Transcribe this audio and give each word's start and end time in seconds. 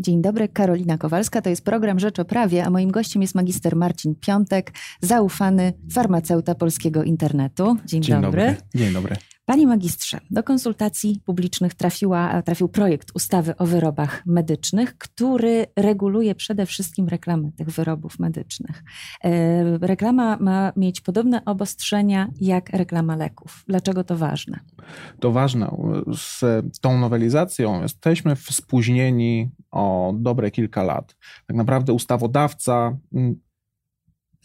Dzień 0.00 0.22
dobry, 0.22 0.48
Karolina 0.48 0.98
Kowalska. 0.98 1.42
To 1.42 1.50
jest 1.50 1.64
program 1.64 1.98
Rzecz 1.98 2.18
o 2.18 2.24
Prawie, 2.24 2.64
a 2.64 2.70
moim 2.70 2.90
gościem 2.90 3.22
jest 3.22 3.34
magister 3.34 3.76
Marcin 3.76 4.14
Piątek, 4.14 4.72
zaufany 5.00 5.72
farmaceuta 5.92 6.54
polskiego 6.54 7.02
internetu. 7.02 7.76
Dzień, 7.84 8.02
Dzień 8.02 8.20
dobry. 8.20 8.46
dobry. 8.46 8.56
Dzień 8.74 8.92
dobry. 8.92 9.16
Panie 9.50 9.66
magistrze, 9.66 10.20
do 10.30 10.42
konsultacji 10.42 11.22
publicznych 11.24 11.74
trafiła, 11.74 12.42
trafił 12.42 12.68
projekt 12.68 13.10
ustawy 13.14 13.56
o 13.56 13.66
wyrobach 13.66 14.26
medycznych, 14.26 14.98
który 14.98 15.66
reguluje 15.76 16.34
przede 16.34 16.66
wszystkim 16.66 17.08
reklamę 17.08 17.52
tych 17.56 17.70
wyrobów 17.70 18.18
medycznych. 18.18 18.84
E, 19.24 19.78
reklama 19.78 20.36
ma 20.40 20.72
mieć 20.76 21.00
podobne 21.00 21.44
obostrzenia 21.44 22.28
jak 22.40 22.70
reklama 22.70 23.16
leków. 23.16 23.64
Dlaczego 23.68 24.04
to 24.04 24.16
ważne? 24.16 24.60
To 25.20 25.32
ważne. 25.32 25.76
Z 26.16 26.44
tą 26.80 26.98
nowelizacją 26.98 27.82
jesteśmy 27.82 28.36
spóźnieni 28.36 29.50
o 29.70 30.14
dobre 30.16 30.50
kilka 30.50 30.82
lat. 30.82 31.16
Tak 31.46 31.56
naprawdę 31.56 31.92
ustawodawca 31.92 32.96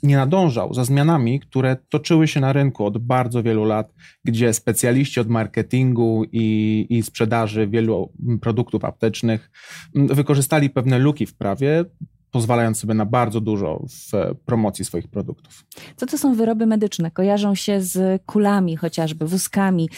nie 0.06 0.16
nadążał 0.16 0.74
za 0.74 0.86
zmianami, 0.86 1.40
które 1.40 1.78
toczyły 1.90 2.28
się 2.28 2.40
na 2.40 2.54
rynku 2.54 2.86
od 2.86 2.98
bardzo 2.98 3.44
wielu 3.44 3.64
lat, 3.64 3.94
gdzie 4.26 4.54
specjaliści 4.54 5.20
od 5.20 5.30
marketingu 5.30 6.24
i, 6.32 6.88
i 6.90 7.04
sprzedaży 7.04 7.68
wielu 7.68 8.14
produktów 8.42 8.86
aptecznych 8.86 9.52
wykorzystali 9.96 10.70
pewne 10.70 11.00
luki 11.00 11.26
w 11.26 11.36
prawie, 11.38 11.86
pozwalając 12.36 12.80
sobie 12.80 12.94
na 12.94 13.06
bardzo 13.06 13.42
dużo 13.42 13.86
w 13.90 14.36
promocji 14.46 14.86
swoich 14.86 15.08
produktów. 15.08 15.66
Co 15.96 16.06
to 16.06 16.18
są 16.18 16.34
wyroby 16.34 16.66
medyczne? 16.66 17.12
Kojarzą 17.12 17.56
się 17.56 17.82
z 17.82 18.22
kulami 18.26 18.76
chociażby, 18.76 19.28
wózkami. 19.28 19.90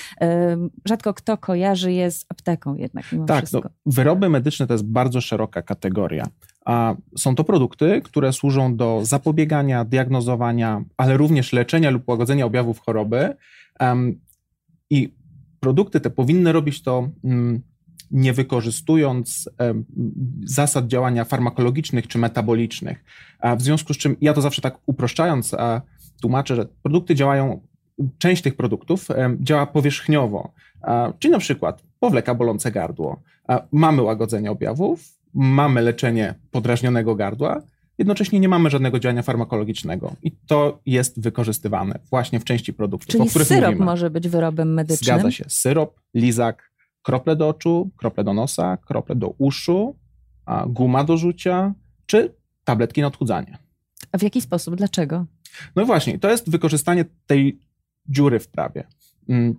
Rzadko 0.86 1.13
kto 1.13 1.38
kojarzy 1.38 1.91
je 1.91 2.12
z 2.12 2.26
apteką 2.30 2.76
jednak 2.76 3.12
mimo 3.12 3.26
tak, 3.26 3.38
wszystko. 3.38 3.70
No, 3.86 3.94
wyroby 3.94 4.30
medyczne 4.30 4.68
to 4.68 4.73
jest 4.73 4.86
bardzo 4.86 5.22
szeroka 5.22 5.62
kategoria. 5.62 6.27
A 6.66 6.96
są 7.18 7.36
to 7.36 7.44
produkty, 7.44 8.02
które 8.02 8.34
służą 8.34 8.76
do 8.76 8.99
zapobiegania, 9.04 9.85
diagnozowania, 9.85 10.84
ale 10.98 11.18
również 11.18 11.54
leczenia 11.54 11.90
lub 11.90 12.10
łagodzenia 12.10 12.46
objawów 12.46 12.80
choroby. 12.80 13.35
I 14.90 15.13
produkty 15.60 15.99
te 15.99 16.10
powinny 16.10 16.52
robić 16.52 16.82
to 16.82 17.10
um, 17.24 17.62
nie 18.12 18.34
wykorzystując 18.34 19.50
zasad 20.44 20.88
działania 20.88 21.26
farmakologicznych 21.26 22.08
czy 22.08 22.18
metabolicznych. 22.18 23.04
A 23.40 23.55
w 23.55 23.62
związku 23.62 23.94
z 23.94 23.98
czym 23.98 24.16
ja 24.22 24.34
to 24.34 24.41
zawsze 24.41 24.62
tak 24.62 24.77
uproszczając 24.86 25.55
tłumaczę, 26.22 26.55
że 26.55 26.66
produkty 26.84 27.16
działają, 27.16 27.62
część 28.18 28.41
tych 28.41 28.55
produktów 28.55 29.08
działa 29.40 29.66
powierzchniowo, 29.66 30.54
czyli 31.20 31.32
na 31.32 31.40
przykład 31.40 31.84
powleka 31.99 32.36
bolące 32.36 32.72
gardło, 32.72 33.22
mamy 33.72 34.02
łagodzenie 34.02 34.52
objawów, 34.52 35.04
mamy 35.34 35.82
leczenie 35.82 36.36
podrażnionego 36.52 37.16
gardła, 37.16 37.62
jednocześnie 37.98 38.40
nie 38.40 38.49
mamy 38.49 38.70
żadnego 38.70 38.99
działania 38.99 39.21
farmakologicznego. 39.24 40.16
I 40.24 40.32
to 40.32 40.80
jest 40.86 41.21
wykorzystywane 41.21 41.99
właśnie 42.10 42.40
w 42.40 42.44
części 42.44 42.74
produktów, 42.74 43.12
Czyli 43.12 43.24
o 43.24 43.27
których 43.27 43.48
syrop 43.48 43.66
mówimy. 43.66 43.86
może 43.86 44.10
być 44.10 44.27
wyrobem 44.27 44.74
medycznym? 44.74 45.05
Zgadza 45.20 45.32
się. 45.32 45.46
Syrop, 45.48 45.99
lizak, 46.16 46.71
krople 47.08 47.36
do 47.36 47.48
oczu, 47.50 47.90
krople 47.98 48.24
do 48.24 48.34
nosa, 48.34 48.77
krople 48.77 49.16
do 49.16 49.27
uszu, 49.38 49.96
guma 50.68 51.04
do 51.04 51.18
rzucia, 51.18 51.74
czy 52.05 52.36
tabletki 52.64 53.02
na 53.02 53.08
odchudzanie. 53.08 53.58
A 54.12 54.18
w 54.18 54.22
jaki 54.22 54.41
sposób? 54.41 54.76
Dlaczego? 54.76 55.26
No 55.76 55.86
właśnie, 55.86 56.20
to 56.20 56.30
jest 56.30 56.52
wykorzystanie 56.52 57.05
tej 57.26 57.60
dziury 58.10 58.40
w 58.40 58.48
prawie. 58.48 58.88
Mm. 59.30 59.55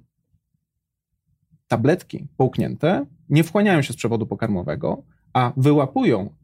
Tabletki 1.68 2.26
połknięte 2.36 3.06
nie 3.28 3.44
wchłaniają 3.44 3.82
się 3.82 3.92
z 3.92 3.96
przewodu 3.96 4.26
pokarmowego, 4.26 5.02
a 5.32 5.52
wyłapują 5.56 6.34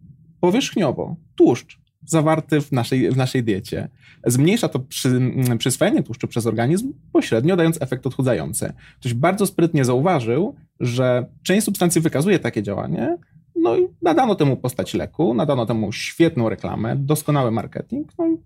powierzchniowo 0.41 1.17
tłuszcz 1.35 1.81
zawarty 2.07 2.61
w 2.61 2.73
naszej, 2.73 3.11
w 3.11 3.17
naszej 3.17 3.45
diecie. 3.45 3.89
Zmniejsza 4.27 4.69
to 4.69 4.79
przy, 4.79 5.09
mm, 5.09 5.59
przyswajanie 5.59 6.03
tłuszczu 6.03 6.29
przez 6.29 6.47
organizm, 6.47 6.93
pośrednio 7.13 7.57
dając 7.57 7.83
efekt 7.83 8.07
odchudzający. 8.07 8.73
Ktoś 9.01 9.15
bardzo 9.15 9.47
sprytnie 9.47 9.85
zauważył, 9.85 10.55
że 10.81 11.27
część 11.43 11.65
substancji 11.65 12.01
wykazuje 12.01 12.39
takie 12.39 12.63
działanie, 12.63 13.17
no 13.57 13.77
i 13.77 13.89
nadano 14.03 14.35
temu 14.35 14.57
postać 14.57 14.95
leku, 14.95 15.35
nadano 15.35 15.67
temu 15.67 15.93
świetną 15.93 16.49
reklamę, 16.49 16.97
doskonały 16.97 17.51
marketing, 17.51 18.09
no 18.19 18.27
i 18.27 18.37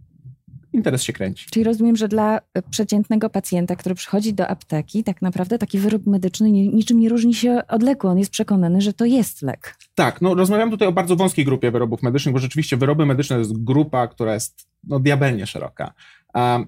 interes 0.73 1.03
się 1.03 1.13
kręci. 1.13 1.47
Czyli 1.51 1.65
rozumiem, 1.65 1.97
że 1.97 2.09
dla 2.09 2.41
przeciętnego 2.71 3.31
pacjenta, 3.31 3.77
który 3.77 3.95
przychodzi 3.95 4.35
do 4.35 4.49
apteki, 4.49 5.05
tak 5.05 5.23
naprawdę 5.23 5.59
taki 5.59 5.79
wyrób 5.79 6.07
medyczny 6.07 6.51
niczym 6.51 7.01
nie 7.01 7.09
różni 7.09 7.35
się 7.35 7.61
od 7.69 7.83
leku. 7.83 8.09
On 8.09 8.19
jest 8.19 8.31
przekonany, 8.31 8.81
że 8.81 8.93
to 8.93 9.05
jest 9.05 9.43
lek. 9.43 9.75
Tak, 9.95 10.23
no 10.23 10.35
rozmawiam 10.35 10.71
tutaj 10.71 10.89
o 10.89 10.93
bardzo 10.93 11.17
wąskiej 11.17 11.45
grupie 11.45 11.71
wyrobów 11.71 12.03
medycznych, 12.03 12.33
bo 12.33 12.39
rzeczywiście 12.39 12.77
wyroby 12.77 13.07
medyczne 13.07 13.37
to 13.37 13.41
jest 13.41 13.65
grupa, 13.65 14.09
która 14.09 14.35
jest 14.35 14.69
no, 14.85 15.01
diabelnie 15.01 15.47
szeroka. 15.47 15.93
Um, 16.35 16.67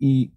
I 0.00 0.30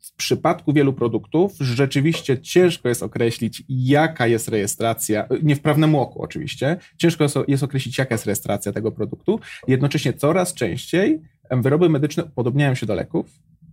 w 0.00 0.12
przypadku 0.16 0.72
wielu 0.72 0.92
produktów 0.92 1.52
rzeczywiście 1.60 2.40
ciężko 2.40 2.88
jest 2.88 3.02
określić, 3.02 3.62
jaka 3.68 4.26
jest 4.26 4.48
rejestracja, 4.48 5.28
nie 5.42 5.56
w 5.56 5.60
prawnym 5.60 5.94
oku 5.94 6.22
oczywiście, 6.22 6.76
ciężko 6.98 7.26
jest 7.48 7.62
określić, 7.62 7.98
jaka 7.98 8.14
jest 8.14 8.26
rejestracja 8.26 8.72
tego 8.72 8.92
produktu. 8.92 9.40
Jednocześnie 9.68 10.12
coraz 10.12 10.54
częściej 10.54 11.22
wyroby 11.50 11.88
medyczne 11.88 12.24
upodobniają 12.24 12.74
się 12.74 12.86
do 12.86 12.94
leków, 12.94 13.26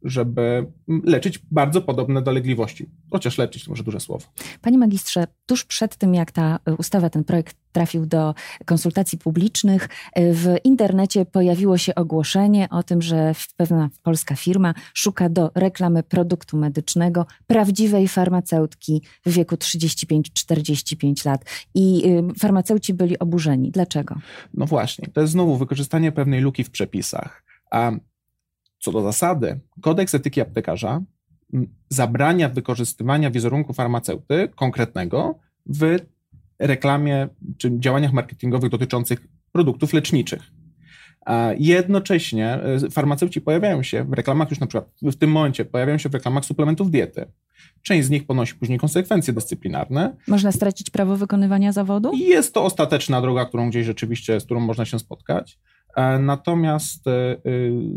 żeby 0.03 0.65
leczyć 1.03 1.39
bardzo 1.51 1.81
podobne 1.81 2.21
dolegliwości. 2.21 2.89
Chociaż 3.11 3.37
leczyć 3.37 3.65
to 3.65 3.71
może 3.71 3.83
duże 3.83 3.99
słowo. 3.99 4.25
Panie 4.61 4.77
magistrze, 4.77 5.27
tuż 5.45 5.65
przed 5.65 5.95
tym, 5.95 6.15
jak 6.15 6.31
ta 6.31 6.59
ustawa, 6.77 7.09
ten 7.09 7.23
projekt 7.23 7.57
trafił 7.71 8.05
do 8.05 8.33
konsultacji 8.65 9.17
publicznych, 9.17 9.89
w 10.15 10.55
internecie 10.63 11.25
pojawiło 11.25 11.77
się 11.77 11.95
ogłoszenie 11.95 12.69
o 12.69 12.83
tym, 12.83 13.01
że 13.01 13.33
pewna 13.57 13.89
polska 14.03 14.35
firma 14.35 14.73
szuka 14.93 15.29
do 15.29 15.51
reklamy 15.55 16.03
produktu 16.03 16.57
medycznego 16.57 17.25
prawdziwej 17.47 18.07
farmaceutki 18.07 19.01
w 19.25 19.31
wieku 19.31 19.55
35-45 19.55 21.25
lat. 21.25 21.45
I 21.75 22.03
farmaceuci 22.39 22.93
byli 22.93 23.19
oburzeni. 23.19 23.71
Dlaczego? 23.71 24.15
No 24.53 24.65
właśnie, 24.65 25.07
to 25.13 25.21
jest 25.21 25.33
znowu 25.33 25.57
wykorzystanie 25.57 26.11
pewnej 26.11 26.41
luki 26.41 26.63
w 26.63 26.69
przepisach. 26.69 27.43
A 27.71 27.91
co 28.79 28.91
do 28.91 29.01
zasady, 29.01 29.59
kodeks 29.81 30.15
etyki 30.15 30.41
aptekarza 30.41 31.01
zabrania 31.89 32.49
wykorzystywania 32.49 33.31
wizerunku 33.31 33.73
farmaceuty 33.73 34.49
konkretnego 34.55 35.39
w 35.65 35.97
reklamie 36.59 37.27
czy 37.57 37.79
działaniach 37.79 38.13
marketingowych 38.13 38.71
dotyczących 38.71 39.27
produktów 39.51 39.93
leczniczych. 39.93 40.51
Jednocześnie 41.57 42.59
farmaceuci 42.91 43.41
pojawiają 43.41 43.83
się 43.83 44.03
w 44.03 44.13
reklamach, 44.13 44.49
już 44.49 44.59
na 44.59 44.67
przykład 44.67 44.89
w 45.01 45.15
tym 45.15 45.31
momencie 45.31 45.65
pojawiają 45.65 45.97
się 45.97 46.09
w 46.09 46.13
reklamach 46.13 46.45
suplementów 46.45 46.91
diety. 46.91 47.25
Część 47.81 48.07
z 48.07 48.09
nich 48.09 48.25
ponosi 48.25 48.55
później 48.55 48.79
konsekwencje 48.79 49.33
dyscyplinarne. 49.33 50.15
Można 50.27 50.51
stracić 50.51 50.89
prawo 50.89 51.17
wykonywania 51.17 51.71
zawodu? 51.71 52.11
Jest 52.15 52.53
to 52.53 52.63
ostateczna 52.63 53.21
droga, 53.21 53.45
którą 53.45 53.69
gdzieś 53.69 53.85
rzeczywiście, 53.85 54.39
z 54.39 54.45
którą 54.45 54.59
można 54.59 54.85
się 54.85 54.99
spotkać. 54.99 55.59
Natomiast 56.19 57.05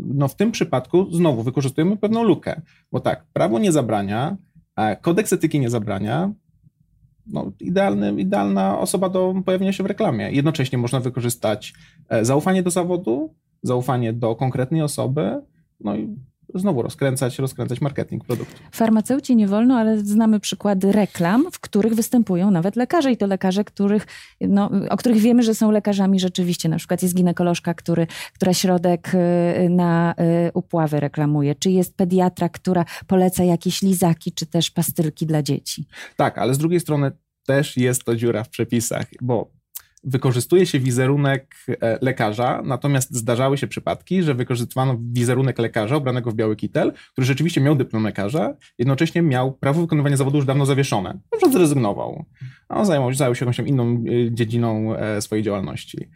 no, 0.05 0.27
w 0.27 0.35
tym 0.35 0.51
przypadku 0.51 1.11
znowu 1.11 1.43
wykorzystujemy 1.43 1.97
pewną 1.97 2.23
lukę, 2.23 2.61
bo 2.91 2.99
tak, 2.99 3.25
prawo 3.33 3.59
nie 3.59 3.71
zabrania, 3.71 4.37
kodeks 5.01 5.33
etyki 5.33 5.59
nie 5.59 5.69
zabrania, 5.69 6.31
no, 7.27 7.51
idealny, 7.59 8.21
idealna 8.21 8.79
osoba 8.79 9.09
do 9.09 9.33
pojawienia 9.45 9.73
się 9.73 9.83
w 9.83 9.85
reklamie. 9.85 10.31
Jednocześnie 10.31 10.77
można 10.77 10.99
wykorzystać 10.99 11.73
zaufanie 12.21 12.63
do 12.63 12.69
zawodu, 12.69 13.35
zaufanie 13.63 14.13
do 14.13 14.35
konkretnej 14.35 14.81
osoby, 14.81 15.41
no 15.79 15.95
i 15.95 16.15
znowu 16.53 16.81
rozkręcać, 16.81 17.39
rozkręcać 17.39 17.81
marketing 17.81 18.25
produktu. 18.25 18.55
Farmaceuci 18.71 19.35
nie 19.35 19.47
wolno, 19.47 19.77
ale 19.77 19.99
znamy 19.99 20.39
przykłady 20.39 20.91
reklam, 20.91 21.45
w 21.51 21.59
których 21.59 21.93
występują 21.93 22.51
nawet 22.51 22.75
lekarze 22.75 23.11
i 23.11 23.17
to 23.17 23.27
lekarze, 23.27 23.63
których, 23.63 24.07
no, 24.41 24.71
o 24.89 24.97
których 24.97 25.17
wiemy, 25.17 25.43
że 25.43 25.55
są 25.55 25.71
lekarzami 25.71 26.19
rzeczywiście. 26.19 26.69
Na 26.69 26.77
przykład 26.77 27.03
jest 27.03 27.15
ginekolożka, 27.15 27.73
który, 27.73 28.07
która 28.33 28.53
środek 28.53 29.11
y, 29.15 29.69
na 29.69 30.15
y, 30.47 30.51
upławy 30.53 30.99
reklamuje, 30.99 31.55
czy 31.55 31.71
jest 31.71 31.97
pediatra, 31.97 32.49
która 32.49 32.85
poleca 33.07 33.43
jakieś 33.43 33.81
lizaki, 33.81 34.31
czy 34.31 34.45
też 34.45 34.71
pastylki 34.71 35.25
dla 35.25 35.43
dzieci. 35.43 35.85
Tak, 36.15 36.37
ale 36.37 36.53
z 36.53 36.57
drugiej 36.57 36.79
strony 36.79 37.11
też 37.45 37.77
jest 37.77 38.03
to 38.03 38.15
dziura 38.15 38.43
w 38.43 38.49
przepisach, 38.49 39.05
bo 39.21 39.51
wykorzystuje 40.05 40.65
się 40.65 40.79
wizerunek 40.79 41.55
lekarza, 42.01 42.61
natomiast 42.65 43.15
zdarzały 43.15 43.57
się 43.57 43.67
przypadki, 43.67 44.23
że 44.23 44.35
wykorzystywano 44.35 44.97
wizerunek 44.99 45.59
lekarza 45.59 45.97
ubranego 45.97 46.31
w 46.31 46.35
biały 46.35 46.55
kitel, 46.55 46.93
który 47.11 47.27
rzeczywiście 47.27 47.61
miał 47.61 47.75
dyplom 47.75 48.03
lekarza, 48.03 48.55
jednocześnie 48.77 49.21
miał 49.21 49.53
prawo 49.53 49.81
wykonywania 49.81 50.17
zawodu 50.17 50.37
już 50.37 50.45
dawno 50.45 50.65
zawieszone. 50.65 51.19
Przykład 51.31 51.53
zrezygnował. 51.53 52.25
On 52.69 52.85
zajął, 52.85 53.13
zajął 53.13 53.35
się 53.35 53.45
jakąś 53.45 53.59
inną 53.59 54.03
dziedziną 54.31 54.95
swojej 55.19 55.43
działalności. 55.43 56.09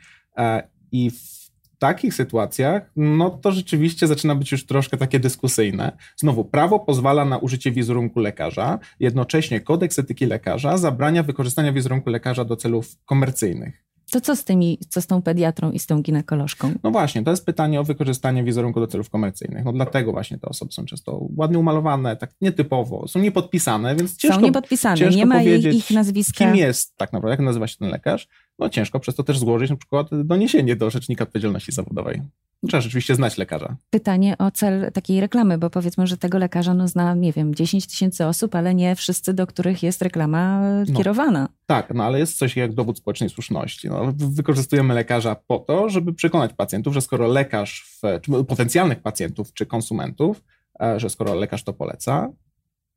I 0.91 1.11
w 1.11 1.38
takich 1.79 2.13
sytuacjach, 2.13 2.91
no 2.95 3.29
to 3.29 3.51
rzeczywiście 3.51 4.07
zaczyna 4.07 4.35
być 4.35 4.51
już 4.51 4.65
troszkę 4.65 4.97
takie 4.97 5.19
dyskusyjne. 5.19 5.97
Znowu, 6.17 6.45
prawo 6.45 6.79
pozwala 6.79 7.25
na 7.25 7.37
użycie 7.37 7.71
wizerunku 7.71 8.19
lekarza, 8.19 8.79
jednocześnie 8.99 9.61
kodeks 9.61 9.99
etyki 9.99 10.25
lekarza 10.25 10.77
zabrania 10.77 11.23
wykorzystania 11.23 11.73
wizerunku 11.73 12.09
lekarza 12.09 12.45
do 12.45 12.55
celów 12.55 12.95
komercyjnych. 13.05 13.88
To 14.11 14.21
co 14.21 14.35
z 14.35 14.43
tymi, 14.43 14.77
co 14.89 15.01
z 15.01 15.07
tą 15.07 15.21
pediatrą 15.21 15.71
i 15.71 15.79
z 15.79 15.85
tą 15.85 16.01
ginekolożką? 16.01 16.73
No 16.83 16.91
właśnie, 16.91 17.23
to 17.23 17.31
jest 17.31 17.45
pytanie 17.45 17.79
o 17.79 17.83
wykorzystanie 17.83 18.43
wizerunku 18.43 18.79
do 18.79 18.87
celów 18.87 19.09
komercyjnych. 19.09 19.65
No 19.65 19.73
dlatego 19.73 20.11
właśnie 20.11 20.37
te 20.37 20.49
osoby 20.49 20.71
są 20.71 20.85
często 20.85 21.27
ładnie 21.37 21.59
umalowane, 21.59 22.15
tak 22.15 22.31
nietypowo, 22.41 23.07
są 23.07 23.19
niepodpisane, 23.19 23.95
więc 23.95 24.17
ciężko 24.17 24.39
Są 24.39 24.45
niepodpisane, 24.45 24.97
ciężko 24.97 25.17
nie 25.17 25.25
ma 25.25 25.37
powiedzieć, 25.37 25.75
ich 25.75 25.91
nazwiska. 25.91 26.45
Kim 26.45 26.55
jest 26.55 26.97
tak 26.97 27.13
naprawdę, 27.13 27.33
jak 27.33 27.39
nazywa 27.39 27.67
się 27.67 27.77
ten 27.77 27.89
lekarz? 27.89 28.27
No 28.59 28.69
ciężko 28.69 28.99
przez 28.99 29.15
to 29.15 29.23
też 29.23 29.39
złożyć 29.39 29.69
na 29.69 29.75
przykład 29.75 30.07
doniesienie 30.23 30.75
do 30.75 30.89
Rzecznika 30.89 31.23
Odpowiedzialności 31.23 31.71
Zawodowej. 31.71 32.21
Trzeba 32.67 32.81
rzeczywiście 32.81 33.15
znać 33.15 33.37
lekarza. 33.37 33.75
Pytanie 33.89 34.37
o 34.37 34.51
cel 34.51 34.91
takiej 34.93 35.21
reklamy, 35.21 35.57
bo 35.57 35.69
powiedzmy, 35.69 36.07
że 36.07 36.17
tego 36.17 36.37
lekarza 36.37 36.73
no, 36.73 36.87
zna, 36.87 37.15
nie 37.15 37.33
wiem, 37.33 37.55
10 37.55 37.87
tysięcy 37.87 38.25
osób, 38.25 38.55
ale 38.55 38.75
nie 38.75 38.95
wszyscy, 38.95 39.33
do 39.33 39.47
których 39.47 39.83
jest 39.83 40.01
reklama 40.01 40.61
No. 40.87 40.97
kierowana. 40.97 41.49
Tak, 41.65 41.93
no 41.93 42.03
ale 42.03 42.19
jest 42.19 42.37
coś 42.37 42.55
jak 42.55 42.73
dowód 42.73 42.97
społecznej 42.97 43.29
słuszności. 43.29 43.89
No, 43.89 44.13
wykorzystujemy 44.15 44.93
lekarza 44.93 45.35
po 45.47 45.59
to, 45.59 45.89
żeby 45.89 46.13
przekonać 46.13 46.53
pacjentów, 46.53 46.93
że 46.93 47.01
skoro 47.01 47.27
lekarz, 47.27 47.99
w, 48.01 48.21
czy 48.21 48.31
potencjalnych 48.43 49.01
pacjentów 49.01 49.53
czy 49.53 49.65
konsumentów, 49.65 50.43
e, 50.81 50.99
że 50.99 51.09
skoro 51.09 51.35
lekarz 51.35 51.63
to 51.63 51.73
poleca, 51.73 52.29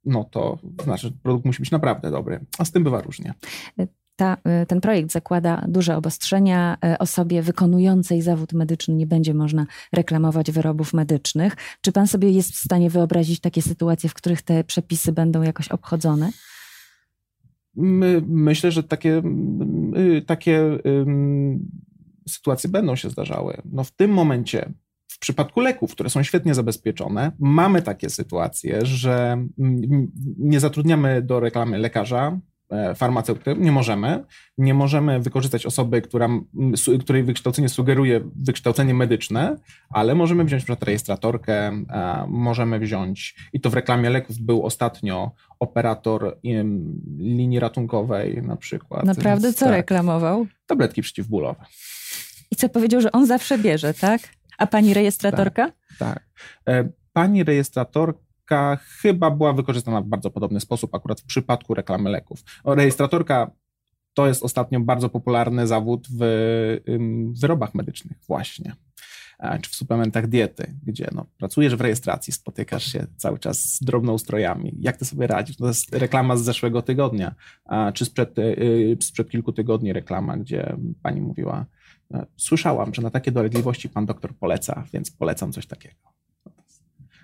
no 0.04 0.24
to 0.24 0.58
znaczy, 0.84 1.06
że 1.06 1.12
produkt 1.22 1.46
musi 1.46 1.60
być 1.62 1.70
naprawdę 1.70 2.10
dobry. 2.10 2.40
A 2.58 2.64
z 2.64 2.72
tym 2.72 2.84
bywa 2.84 3.00
różnie. 3.00 3.34
Ta, 4.22 4.36
y, 4.62 4.66
ten 4.66 4.80
projekt 4.80 5.12
zakłada 5.12 5.64
duże 5.68 5.96
obostrzenia. 5.96 6.76
Y, 6.94 6.98
Osobie 6.98 7.42
wykonującej 7.42 8.22
zawód 8.22 8.52
medyczny 8.52 8.94
nie 8.94 9.06
będzie 9.06 9.34
można 9.34 9.66
reklamować 9.92 10.50
wyrobów 10.50 10.94
medycznych. 10.94 11.56
Czy 11.80 11.92
pan 11.92 12.06
sobie 12.06 12.30
jest 12.30 12.52
w 12.52 12.56
stanie 12.56 12.90
wyobrazić 12.90 13.40
takie 13.40 13.62
sytuacje, 13.62 14.08
w 14.08 14.14
których 14.14 14.42
te 14.42 14.64
przepisy 14.64 15.12
będą 15.12 15.42
jakoś 15.42 15.68
obchodzone? 15.68 16.30
My, 17.76 18.22
myślę, 18.26 18.72
że 18.72 18.82
takie, 18.82 19.22
y, 19.96 20.22
takie 20.26 20.78
sytuacje 22.28 22.70
będą 22.70 22.96
się 22.96 23.10
zdarzały. 23.10 23.62
No 23.64 23.84
w 23.84 23.90
tym 23.90 24.10
momencie, 24.10 24.72
w 25.08 25.18
przypadku 25.18 25.60
leków, 25.60 25.92
które 25.92 26.10
są 26.10 26.22
świetnie 26.22 26.54
zabezpieczone, 26.54 27.32
mamy 27.38 27.82
takie 27.82 28.10
sytuacje, 28.10 28.86
że 28.86 29.32
mm, 29.58 30.10
nie 30.38 30.60
zatrudniamy 30.60 31.22
do 31.22 31.40
reklamy 31.40 31.78
lekarza, 31.78 32.40
farmaceuty, 32.94 33.56
nie 33.58 33.72
możemy. 33.72 34.24
Nie 34.58 34.74
możemy 34.74 35.20
wykorzystać 35.20 35.66
osoby, 35.66 36.02
która, 36.02 36.28
której 37.00 37.22
wykształcenie 37.22 37.68
sugeruje 37.68 38.20
wykształcenie 38.36 38.94
medyczne, 38.94 39.56
ale 39.90 40.14
możemy 40.14 40.44
wziąć 40.44 40.62
przykład 40.62 40.82
rejestratorkę, 40.82 41.54
e, 41.54 42.26
możemy 42.28 42.78
wziąć, 42.78 43.36
i 43.52 43.60
to 43.60 43.70
w 43.70 43.74
reklamie 43.74 44.10
leków 44.10 44.38
był 44.38 44.66
ostatnio 44.66 45.30
operator 45.60 46.38
linii 47.18 47.60
ratunkowej 47.60 48.42
na 48.42 48.56
przykład. 48.56 49.04
Naprawdę? 49.04 49.48
Więc 49.48 49.58
Co 49.58 49.64
tak, 49.64 49.74
reklamował? 49.74 50.46
Tabletki 50.66 51.02
przeciwbólowe. 51.02 51.64
I 52.50 52.56
co 52.56 52.68
powiedział, 52.68 53.00
że 53.00 53.12
on 53.12 53.26
zawsze 53.26 53.58
bierze, 53.58 53.94
tak? 53.94 54.20
A 54.58 54.66
pani 54.66 54.94
rejestratorka? 54.94 55.72
Tak. 55.98 56.22
E, 56.68 56.88
Pani 57.12 57.44
rejestratorka 57.44 58.31
chyba 59.00 59.30
była 59.30 59.52
wykorzystana 59.52 60.00
w 60.00 60.06
bardzo 60.06 60.30
podobny 60.30 60.60
sposób, 60.60 60.94
akurat 60.94 61.20
w 61.20 61.24
przypadku 61.24 61.74
reklamy 61.74 62.10
leków. 62.10 62.44
Rejestratorka 62.64 63.50
to 64.14 64.26
jest 64.26 64.42
ostatnio 64.42 64.80
bardzo 64.80 65.08
popularny 65.08 65.66
zawód 65.66 66.08
w 66.18 66.80
wyrobach 67.40 67.74
medycznych, 67.74 68.18
właśnie. 68.28 68.74
Czy 69.62 69.70
w 69.70 69.74
suplementach 69.74 70.26
diety, 70.26 70.74
gdzie 70.86 71.08
no, 71.14 71.26
pracujesz 71.38 71.76
w 71.76 71.80
rejestracji, 71.80 72.32
spotykasz 72.32 72.84
się 72.92 73.06
cały 73.16 73.38
czas 73.38 73.58
z 73.58 73.84
drobnoustrojami. 73.84 74.74
Jak 74.78 74.96
ty 74.96 75.04
sobie 75.04 75.26
radzisz? 75.26 75.56
To 75.56 75.66
jest 75.66 75.94
reklama 75.94 76.36
z 76.36 76.42
zeszłego 76.42 76.82
tygodnia, 76.82 77.34
czy 77.94 78.04
sprzed, 78.04 78.38
y, 78.38 78.96
sprzed 79.00 79.30
kilku 79.30 79.52
tygodni 79.52 79.92
reklama, 79.92 80.36
gdzie 80.36 80.76
pani 81.02 81.20
mówiła, 81.20 81.66
e, 82.14 82.26
słyszałam, 82.36 82.94
że 82.94 83.02
na 83.02 83.10
takie 83.10 83.32
dolegliwości 83.32 83.88
pan 83.88 84.06
doktor 84.06 84.34
poleca, 84.34 84.84
więc 84.92 85.10
polecam 85.10 85.52
coś 85.52 85.66
takiego. 85.66 86.11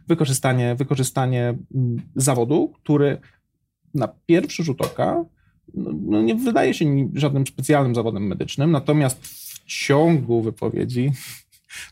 Wykorzystanie, 0.08 0.74
wykorzystanie 0.74 1.54
mm, 1.74 2.02
zawodu, 2.16 2.72
który 2.82 3.18
na 3.94 4.08
pierwszy 4.26 4.64
rzut 4.64 4.80
oka 4.80 5.24
no, 5.74 5.90
no 6.00 6.22
nie 6.22 6.34
wydaje 6.34 6.74
się 6.74 7.08
żadnym 7.14 7.46
specjalnym 7.46 7.94
zawodem 7.94 8.26
medycznym, 8.26 8.70
natomiast 8.70 9.26
w 9.26 9.64
ciągu 9.66 10.42
wypowiedzi 10.42 11.12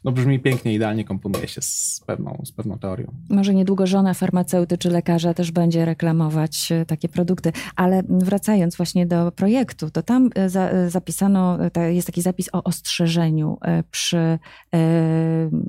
no 0.05 0.13
brzmi 0.13 0.41
pięknie, 0.41 0.75
idealnie 0.75 1.05
komponuje 1.05 1.49
się 1.49 1.61
z 1.63 2.01
pewną, 2.07 2.43
z 2.45 2.53
pewną 2.53 2.79
teorią. 2.79 3.15
Może 3.31 3.55
niedługo 3.55 3.87
żona 3.87 4.15
farmaceuty 4.15 4.79
czy 4.79 4.91
lekarza 4.91 5.35
też 5.35 5.51
będzie 5.51 5.85
reklamować 5.85 6.73
e, 6.73 6.87
takie 6.87 7.09
produkty. 7.09 7.53
Ale 7.77 8.03
wracając 8.09 8.77
właśnie 8.77 9.07
do 9.07 9.33
projektu, 9.33 9.91
to 9.91 10.03
tam 10.03 10.31
e, 10.35 10.49
za, 10.49 10.71
e, 10.71 10.91
zapisano, 10.91 11.59
jest 11.91 12.07
taki 12.07 12.23
zapis 12.23 12.49
o 12.53 12.63
ostrzeżeniu 12.63 13.59
przy 13.91 14.39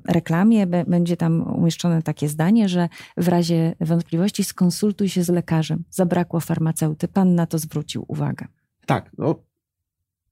reklamie. 0.07 0.67
Będzie 0.67 1.17
tam 1.17 1.41
umieszczone 1.41 2.01
takie 2.01 2.27
zdanie, 2.27 2.69
że 2.69 2.89
w 3.17 3.27
razie 3.27 3.75
wątpliwości 3.81 4.43
skonsultuj 4.43 5.09
się 5.09 5.23
z 5.23 5.29
lekarzem. 5.29 5.83
Zabrakło 5.89 6.39
farmaceuty. 6.39 7.07
Pan 7.07 7.35
na 7.35 7.45
to 7.45 7.57
zwrócił 7.57 8.05
uwagę. 8.07 8.47
Tak, 8.85 9.11
no, 9.17 9.35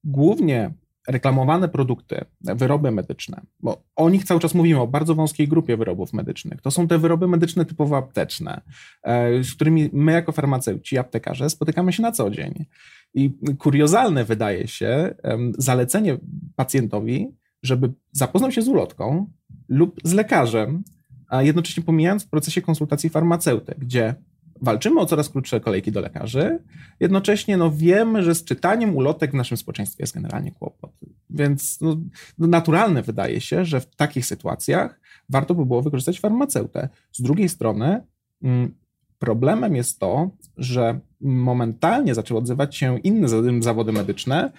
głównie 0.04 0.74
reklamowane 1.08 1.70
produkty, 1.70 2.26
wyroby 2.42 2.92
medyczne, 2.92 3.42
bo 3.60 3.84
o 3.96 4.10
nich 4.10 4.24
cały 4.24 4.40
czas 4.40 4.54
mówimy, 4.54 4.82
o 4.82 4.88
bardzo 4.88 5.16
wąskiej 5.16 5.48
grupie 5.48 5.78
wyrobów 5.78 6.14
medycznych. 6.14 6.62
To 6.62 6.72
są 6.72 6.88
te 6.88 7.00
wyroby 7.00 7.28
medyczne 7.28 7.66
typowo 7.66 7.98
apteczne, 7.98 8.62
e, 9.04 9.44
z 9.44 9.54
którymi 9.54 9.90
my 9.94 10.12
jako 10.12 10.32
farmaceuci, 10.32 10.98
aptekarze 10.98 11.50
spotykamy 11.50 11.94
się 11.94 12.02
na 12.02 12.12
co 12.12 12.30
dzień. 12.30 12.66
I 13.14 13.32
kuriozalne 13.60 14.26
wydaje 14.26 14.68
się 14.68 15.16
zalecenie 15.58 16.18
pacjentowi, 16.56 17.28
żeby 17.64 17.94
zapoznał 18.12 18.52
się 18.52 18.62
z 18.62 18.68
ulotką 18.68 19.28
lub 19.70 20.00
z 20.04 20.14
lekarzem, 20.14 20.84
a 21.30 21.42
jednocześnie 21.42 21.84
pomijając 21.84 22.24
w 22.24 22.30
procesie 22.30 22.62
konsultacji 22.62 23.10
farmaceuty, 23.10 23.76
gdzie 23.78 24.16
walczymy 24.62 25.02
o 25.02 25.06
coraz 25.06 25.30
krótsze 25.30 25.60
kolejki 25.60 25.92
do 25.92 26.02
lekarzy, 26.02 26.60
jednocześnie 27.00 27.58
no, 27.58 27.72
wiemy, 27.72 28.24
że 28.24 28.36
z 28.36 28.44
czytaniem 28.44 28.96
ulotek 28.96 29.32
w 29.32 29.34
naszym 29.34 29.58
społeczeństwie 29.58 30.04
jest 30.04 30.14
generalnie 30.14 30.52
kłopot. 30.52 30.92
Więc 31.30 31.82
no, 31.82 31.98
no, 32.38 32.48
naturalne 32.48 33.02
wydaje 33.02 33.42
się, 33.42 33.66
że 33.66 33.82
w 33.82 33.96
takich 33.96 34.26
sytuacjach 34.26 35.00
warto 35.30 35.56
by 35.56 35.66
było 35.66 35.82
wykorzystać 35.82 36.20
farmaceutę. 36.20 36.90
Z 37.12 37.22
drugiej 37.22 37.50
strony 37.50 38.04
mm, 38.44 38.76
problemem 39.26 39.76
jest 39.76 40.00
to, 40.00 40.30
że 40.58 41.00
momentalnie 41.22 42.16
zaczęły 42.16 42.40
odzywać 42.40 42.76
się 42.76 43.00
inne 43.00 43.28
za- 43.30 43.42
zawody 43.60 43.92
medyczne, 43.92 44.52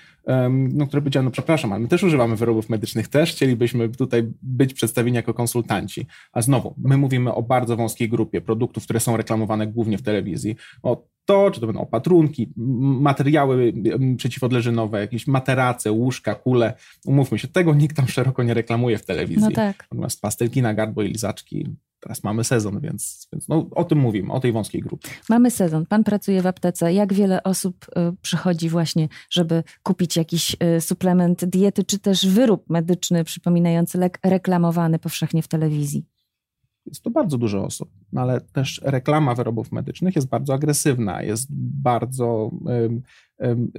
no, 0.51 0.87
które 0.87 1.03
powiedziały, 1.03 1.25
no 1.25 1.31
przepraszam, 1.31 1.73
ale 1.73 1.81
my 1.81 1.89
też 1.89 2.03
używamy 2.03 2.37
wyrobów 2.37 2.71
medycznych, 2.71 3.09
też 3.09 3.31
chcielibyśmy 3.31 3.88
tutaj 3.88 4.33
być 4.43 4.75
przedstawieni 4.75 5.17
jako 5.17 5.35
konsultanci. 5.35 6.07
A 6.33 6.43
znowu, 6.43 6.75
my 6.79 6.97
mówimy 6.97 7.35
o 7.35 7.43
bardzo 7.43 7.76
wąskiej 7.76 8.09
grupie 8.09 8.40
produktów, 8.40 8.85
które 8.85 9.00
są 9.00 9.17
reklamowane 9.17 9.67
głównie 9.67 9.99
w 9.99 10.02
telewizji. 10.02 10.57
O 10.83 11.07
to, 11.25 11.50
czy 11.50 11.61
to 11.61 11.67
będą 11.67 11.81
opatrunki, 11.83 12.52
materiały 12.81 13.73
przeciwodleżynowe, 14.17 15.00
jakieś 15.00 15.26
materace, 15.26 15.93
łóżka, 15.93 16.35
kule. 16.35 16.75
Umówmy 17.07 17.38
się, 17.38 17.49
tego 17.49 17.75
nikt 17.75 17.97
tam 17.97 18.09
szeroko 18.09 18.43
nie 18.43 18.55
reklamuje 18.55 18.99
w 18.99 19.05
telewizji. 19.07 19.43
No 19.43 19.50
tak. 19.50 19.87
Natomiast 19.93 20.21
pastelki 20.21 20.62
na 20.62 20.75
gardło 20.75 21.02
i 21.02 21.09
lizaczki, 21.09 21.69
teraz 22.00 22.25
mamy 22.25 22.45
sezon, 22.45 22.81
więc, 22.81 23.29
więc 23.33 23.49
no, 23.49 23.67
o 23.71 23.85
tym 23.85 23.99
mówimy, 23.99 24.33
o 24.33 24.41
tej 24.41 24.53
wąskiej 24.53 24.81
grupie. 24.81 25.09
Mamy 25.29 25.50
sezon, 25.50 25.87
pan 25.87 26.05
pracuje 26.05 26.43
w 26.43 26.47
aptece. 26.47 26.93
Jak 26.93 27.12
wiele 27.12 27.43
osób 27.43 27.87
y, 27.88 28.17
przychodzi 28.23 28.69
właśnie, 28.69 29.09
żeby 29.31 29.62
kupić 29.83 30.17
jakiś 30.17 30.57
y, 30.76 30.81
suplement 30.81 31.45
diety, 31.45 31.85
czy 31.85 31.99
też 31.99 32.29
wyrób 32.29 32.71
medyczny 32.71 33.25
przypominający 33.25 33.99
lek 33.99 34.19
reklamowany 34.25 34.99
powszechnie 34.99 35.43
w 35.43 35.49
telewizji? 35.49 36.07
Jest 36.87 37.03
to 37.03 37.11
bardzo 37.11 37.38
dużo 37.38 37.65
osób, 37.65 37.91
no 38.12 38.21
ale 38.21 38.41
też 38.41 38.81
reklama 38.85 39.35
wyrobów 39.35 39.73
medycznych 39.73 40.17
jest 40.17 40.29
bardzo 40.29 40.55
agresywna, 40.55 41.23
jest 41.23 41.49
bardzo, 41.83 42.50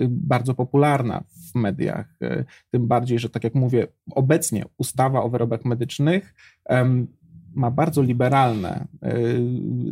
bardzo 0.09 0.53
popularna 0.53 1.23
w 1.51 1.55
mediach. 1.55 2.17
Y, 2.21 2.45
Tym 2.71 2.87
bardziej, 2.87 3.19
że 3.19 3.29
tak 3.29 3.43
jak 3.43 3.55
mówię, 3.55 3.87
obecnie 4.11 4.65
ustawa 4.77 5.23
o 5.23 5.29
wyrobach 5.29 5.65
medycznych 5.65 6.33
ma 7.57 7.71
bardzo 7.71 8.01
liberalne 8.01 8.87
y, 9.05 9.41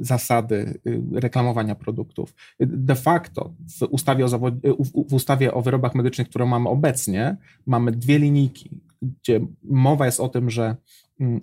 zasady 0.01 0.79
y, 0.87 1.01
reklamowania 1.13 1.75
produktów. 1.75 2.35
De 2.59 2.95
facto 2.95 3.53
w 3.79 3.81
ustawie 3.81 4.25
o, 4.25 4.27
y, 4.27 4.83
w- 4.83 5.13
ustawie 5.13 5.53
o 5.53 5.61
wyrobach 5.61 5.95
medycznych, 5.95 6.29
którą 6.29 6.45
mamy 6.45 6.69
obecnie, 6.69 7.37
mamy 7.65 7.91
dwie 7.91 8.19
linijki, 8.19 8.81
gdzie 9.01 9.39
mowa 9.63 10.05
jest 10.05 10.19
o 10.19 10.29
tym, 10.29 10.49
że 10.49 10.75
mm, 11.19 11.41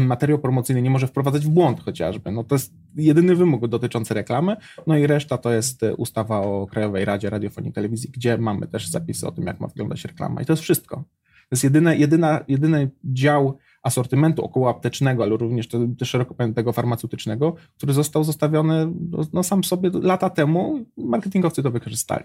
materiał 0.00 0.38
promocyjny 0.38 0.82
nie 0.82 0.90
może 0.90 1.06
wprowadzać 1.06 1.46
w 1.46 1.48
błąd 1.48 1.80
chociażby. 1.80 2.30
No 2.32 2.44
to 2.44 2.54
jest 2.54 2.74
jedyny 2.96 3.36
wymóg 3.36 3.68
dotyczący 3.68 4.14
reklamy, 4.14 4.56
no 4.86 4.96
i 4.96 5.06
reszta 5.06 5.38
to 5.38 5.52
jest 5.52 5.80
ustawa 5.96 6.40
o 6.40 6.66
Krajowej 6.66 7.04
Radzie 7.04 7.30
Radiofonii 7.30 7.70
i 7.70 7.72
Telewizji, 7.72 8.10
gdzie 8.12 8.38
mamy 8.38 8.66
też 8.66 8.88
zapisy 8.88 9.26
o 9.26 9.32
tym, 9.32 9.46
jak 9.46 9.60
ma 9.60 9.66
wyglądać 9.66 10.04
reklama 10.04 10.42
i 10.42 10.46
to 10.46 10.52
jest 10.52 10.62
wszystko. 10.62 10.96
To 10.96 11.48
jest 11.50 11.64
jedyne, 11.64 11.96
jedyna, 11.96 12.44
jedyny 12.48 12.90
dział 13.04 13.58
asortymentu 13.86 14.44
okołoaptecznego, 14.44 15.22
ale 15.22 15.36
również 15.36 15.68
te, 15.68 15.94
te 15.98 16.04
szeroko 16.04 16.34
pojętego 16.34 16.72
farmaceutycznego, 16.72 17.54
który 17.76 17.92
został 17.92 18.24
zostawiony 18.24 18.92
no, 19.10 19.18
no, 19.32 19.42
sam 19.42 19.64
sobie 19.64 19.90
lata 20.02 20.30
temu. 20.30 20.84
Marketingowcy 20.96 21.62
to 21.62 21.70
wykorzystali. 21.70 22.24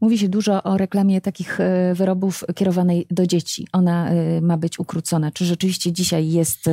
Mówi 0.00 0.18
się 0.18 0.28
dużo 0.28 0.62
o 0.62 0.76
reklamie 0.76 1.20
takich 1.20 1.60
e, 1.60 1.94
wyrobów 1.94 2.44
kierowanej 2.54 3.06
do 3.10 3.26
dzieci. 3.26 3.66
Ona 3.72 4.10
e, 4.10 4.40
ma 4.40 4.56
być 4.56 4.78
ukrócona. 4.78 5.30
Czy 5.30 5.44
rzeczywiście 5.44 5.92
dzisiaj 5.92 6.28
jest 6.28 6.70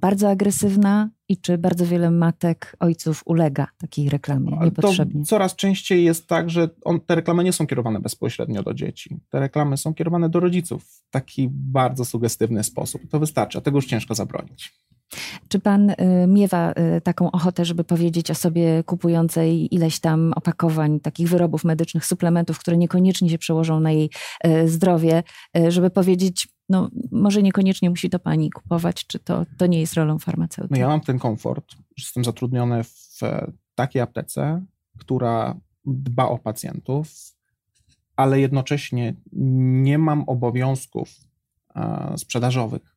bardzo 0.00 0.30
agresywna 0.30 1.10
i 1.32 1.36
czy 1.36 1.58
bardzo 1.58 1.86
wiele 1.86 2.10
matek, 2.10 2.76
ojców 2.80 3.22
ulega 3.24 3.66
takiej 3.78 4.08
reklamie 4.08 4.58
niepotrzebnie? 4.64 5.20
To 5.20 5.26
coraz 5.26 5.56
częściej 5.56 6.04
jest 6.04 6.26
tak, 6.26 6.50
że 6.50 6.68
on, 6.84 7.00
te 7.00 7.14
reklamy 7.14 7.44
nie 7.44 7.52
są 7.52 7.66
kierowane 7.66 8.00
bezpośrednio 8.00 8.62
do 8.62 8.74
dzieci. 8.74 9.20
Te 9.30 9.40
reklamy 9.40 9.76
są 9.76 9.94
kierowane 9.94 10.28
do 10.28 10.40
rodziców 10.40 10.84
w 10.84 11.10
taki 11.10 11.48
bardzo 11.52 12.04
sugestywny 12.04 12.64
sposób. 12.64 13.02
To 13.10 13.20
wystarczy, 13.20 13.58
a 13.58 13.60
tego 13.60 13.78
już 13.78 13.86
ciężko 13.86 14.14
zabronić. 14.14 14.74
Czy 15.48 15.58
pan 15.58 15.90
y, 15.90 15.96
miewa 16.28 16.72
y, 16.96 17.00
taką 17.00 17.30
ochotę, 17.30 17.64
żeby 17.64 17.84
powiedzieć 17.84 18.30
o 18.30 18.34
sobie 18.34 18.84
kupującej 18.84 19.74
ileś 19.74 20.00
tam 20.00 20.32
opakowań 20.36 21.00
takich 21.00 21.28
wyrobów 21.28 21.64
medycznych, 21.64 22.06
suplementów, 22.06 22.58
które 22.58 22.76
niekoniecznie 22.76 23.30
się 23.30 23.38
przełożą 23.38 23.80
na 23.80 23.92
jej 23.92 24.10
y, 24.46 24.68
zdrowie, 24.68 25.22
żeby 25.68 25.90
powiedzieć, 25.90 26.48
no 26.68 26.90
może 27.10 27.42
niekoniecznie 27.42 27.90
musi 27.90 28.10
to 28.10 28.18
pani 28.18 28.50
kupować, 28.50 29.06
czy 29.06 29.18
to, 29.18 29.46
to 29.58 29.66
nie 29.66 29.80
jest 29.80 29.94
rolą 29.94 30.18
farmaceuty? 30.18 30.68
No 30.70 30.80
ja 30.80 30.88
mam 30.88 31.00
ten 31.00 31.18
komfort, 31.18 31.72
że 31.72 32.04
jestem 32.04 32.24
zatrudniony 32.24 32.84
w 32.84 33.18
takiej 33.74 34.02
aptece, 34.02 34.64
która 34.98 35.56
dba 35.84 36.28
o 36.28 36.38
pacjentów, 36.38 37.08
ale 38.16 38.40
jednocześnie 38.40 39.14
nie 39.32 39.98
mam 39.98 40.22
obowiązków 40.22 41.08
sprzedażowych 42.16 42.92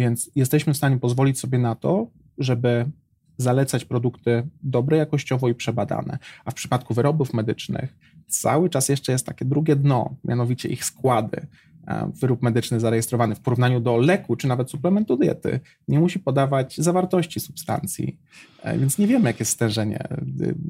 więc 0.00 0.30
jesteśmy 0.34 0.74
w 0.74 0.76
stanie 0.76 0.98
pozwolić 0.98 1.38
sobie 1.38 1.58
na 1.58 1.74
to, 1.74 2.06
żeby 2.38 2.90
zalecać 3.36 3.84
produkty 3.84 4.48
dobre 4.62 4.96
jakościowo 4.96 5.48
i 5.48 5.54
przebadane. 5.54 6.18
A 6.44 6.50
w 6.50 6.54
przypadku 6.54 6.94
wyrobów 6.94 7.34
medycznych 7.34 7.96
cały 8.28 8.70
czas 8.70 8.88
jeszcze 8.88 9.12
jest 9.12 9.26
takie 9.26 9.44
drugie 9.44 9.76
dno, 9.76 10.14
mianowicie 10.24 10.68
ich 10.68 10.84
składy. 10.84 11.46
E, 11.86 12.10
wyrób 12.20 12.42
medyczny 12.42 12.80
zarejestrowany 12.80 13.34
w 13.34 13.40
porównaniu 13.40 13.80
do 13.80 13.96
leku 13.96 14.36
czy 14.36 14.48
nawet 14.48 14.70
suplementu 14.70 15.16
diety 15.16 15.60
nie 15.88 16.00
musi 16.00 16.18
podawać 16.18 16.76
zawartości 16.78 17.40
substancji, 17.40 18.18
e, 18.62 18.78
więc 18.78 18.98
nie 18.98 19.06
wiemy, 19.06 19.28
jakie 19.28 19.38
jest 19.38 19.52
stężenie 19.52 19.98
e, 19.98 20.22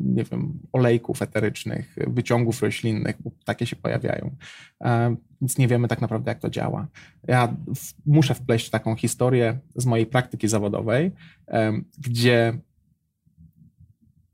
nie 0.05 0.25
wiem, 0.25 0.59
olejków 0.73 1.23
eterycznych, 1.23 1.97
wyciągów 2.07 2.63
roślinnych, 2.63 3.17
bo 3.23 3.31
takie 3.45 3.67
się 3.67 3.77
pojawiają, 3.77 4.37
więc 5.41 5.59
nie 5.59 5.69
wiemy 5.69 5.89
tak 5.89 6.01
naprawdę, 6.01 6.31
jak 6.31 6.39
to 6.39 6.51
działa. 6.51 6.87
Ja 7.29 7.57
muszę 8.07 8.35
wpleść 8.35 8.71
taką 8.71 8.97
historię 8.97 9.59
z 9.77 9.87
mojej 9.87 10.07
praktyki 10.07 10.49
zawodowej, 10.49 11.13
gdzie 11.99 12.59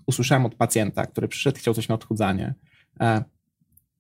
usłyszałem 0.07 0.47
od 0.47 0.55
pacjenta, 0.55 1.07
który 1.07 1.29
przyszedł, 1.29 1.59
chciał 1.59 1.75
coś 1.75 1.89
na 1.89 1.95
odchudzanie. 1.95 2.55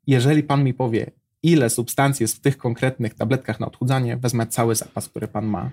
Jeżeli 0.07 0.43
pan 0.43 0.65
mi 0.65 0.75
powie, 0.75 1.11
ile 1.47 1.71
substancji 1.71 2.25
jest 2.25 2.37
w 2.37 2.41
tych 2.41 2.59
konkretnych 2.59 3.15
tabletkach 3.15 3.61
na 3.61 3.67
odchudzanie, 3.67 4.17
wezmę 4.17 4.47
cały 4.47 4.75
zapas, 4.75 5.09
który 5.09 5.29
pan 5.29 5.47
ma. 5.47 5.71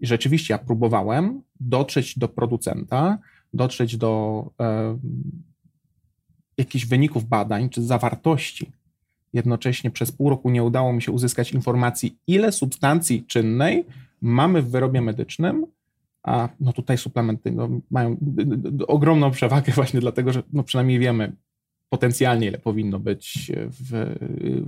I 0.00 0.06
rzeczywiście 0.06 0.54
ja 0.54 0.58
próbowałem 0.58 1.42
dotrzeć 1.60 2.18
do 2.18 2.28
producenta, 2.28 3.18
dotrzeć 3.54 3.96
do 3.96 4.44
e, 4.60 4.98
jakichś 6.58 6.86
wyników 6.86 7.24
badań 7.24 7.68
czy 7.70 7.82
zawartości. 7.82 8.72
Jednocześnie 9.32 9.90
przez 9.90 10.12
pół 10.12 10.30
roku 10.30 10.50
nie 10.50 10.62
udało 10.62 10.92
mi 10.92 11.02
się 11.02 11.12
uzyskać 11.12 11.52
informacji, 11.52 12.18
ile 12.26 12.52
substancji 12.52 13.24
czynnej 13.26 13.84
mamy 14.22 14.62
w 14.62 14.70
wyrobie 14.70 15.00
medycznym, 15.00 15.66
a 16.22 16.48
no 16.60 16.72
tutaj 16.72 16.98
suplementy 16.98 17.52
no, 17.52 17.68
mają 17.90 18.16
ogromną 18.88 19.30
przewagę 19.30 19.72
właśnie 19.72 20.00
dlatego, 20.00 20.32
że 20.32 20.42
no 20.52 20.62
przynajmniej 20.62 20.98
wiemy, 20.98 21.32
potencjalnie 21.88 22.46
ile 22.46 22.58
powinno 22.58 22.98
być 22.98 23.52
w, 23.56 24.14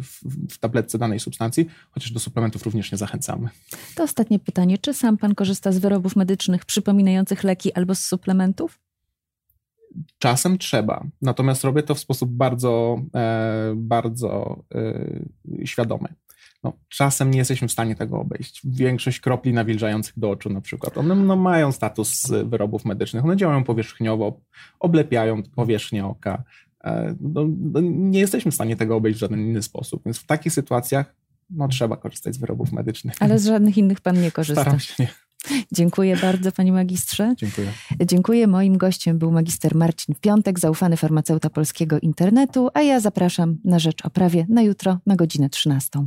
w, 0.03 0.55
w, 0.55 0.59
tabletce 0.59 0.99
danej 0.99 1.21
substancji, 1.21 1.67
chociaż 1.91 2.11
do 2.11 2.21
suplementów 2.21 2.63
również 2.63 2.93
nie 2.93 2.99
zachęcamy. 2.99 3.49
To 3.95 4.03
ostatnie 4.03 4.39
pytanie. 4.39 4.79
Czy 4.79 4.95
sam 4.95 5.17
pan 5.17 5.35
korzysta 5.35 5.73
z 5.73 5.79
wyrobów 5.79 6.17
medycznych 6.17 6.65
przypominających 6.65 7.45
leki 7.45 7.73
albo 7.73 7.95
z 7.95 8.05
suplementów? 8.05 8.79
Czasem 10.19 10.59
trzeba, 10.59 11.05
natomiast 11.23 11.65
robię 11.65 11.83
to 11.83 11.95
w 11.95 11.99
sposób 11.99 12.31
bardzo, 12.31 13.01
e, 13.15 13.73
bardzo 13.77 14.63
e, 14.75 15.67
świadomy. 15.67 16.09
No, 16.65 16.73
czasem 16.89 17.31
nie 17.31 17.39
jesteśmy 17.39 17.69
w 17.69 17.73
stanie 17.73 17.95
tego 17.95 18.21
obejść. 18.21 18.61
Większość 18.65 19.21
kropli 19.21 19.53
nawilżających 19.53 20.19
do 20.19 20.31
oczu 20.31 20.51
na 20.51 20.61
przykład, 20.61 20.99
one 20.99 21.15
no, 21.15 21.37
mają 21.37 21.73
status 21.73 22.27
wyrobów 22.45 22.85
medycznych, 22.85 23.25
one 23.25 23.37
działają 23.37 23.65
powierzchniowo, 23.65 24.41
oblepiają 24.81 25.43
powierzchnię 25.43 26.07
oka, 26.07 26.45
no, 27.21 27.47
no, 27.73 27.81
nie 27.83 28.21
jesteśmy 28.21 28.51
w 28.51 28.55
stanie 28.55 28.77
tego 28.77 28.97
obejść 28.97 29.19
w 29.19 29.21
żaden 29.21 29.41
inny 29.41 29.63
sposób. 29.63 30.03
Więc 30.05 30.19
w 30.19 30.27
takich 30.27 30.53
sytuacjach 30.53 31.15
no, 31.51 31.69
trzeba 31.69 31.97
korzystać 31.97 32.35
z 32.35 32.39
wyrobów 32.39 32.73
medycznych. 32.73 33.15
Ale 33.21 33.39
z 33.39 33.47
żadnych 33.47 33.79
innych 33.79 34.01
pan 34.01 34.21
nie 34.21 34.31
korzysta. 34.31 34.63
Staram 34.63 34.81
się 34.81 34.95
nie. 34.99 35.09
Dziękuję 35.73 36.17
bardzo, 36.17 36.53
panie 36.53 36.73
magistrze. 36.73 37.35
Dziękuję. 37.37 37.73
Dziękuję. 38.07 38.47
Moim 38.47 38.79
gościem 38.79 39.19
był 39.19 39.33
magister 39.33 39.75
Marcin 39.75 40.15
Piątek, 40.21 40.59
zaufany 40.59 40.97
farmaceuta 40.97 41.51
polskiego 41.51 41.99
internetu, 41.99 42.69
a 42.75 42.83
ja 42.83 43.01
zapraszam 43.01 43.57
na 43.65 43.79
rzecz 43.79 44.05
o 44.05 44.11
prawie 44.11 44.47
na 44.49 44.63
jutro 44.63 44.99
na 45.07 45.17
godzinę 45.17 45.51
13. 45.51 46.07